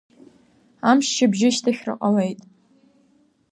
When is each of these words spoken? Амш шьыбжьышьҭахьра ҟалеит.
Амш 0.89 1.07
шьыбжьышьҭахьра 1.15 1.93
ҟалеит. 2.01 2.39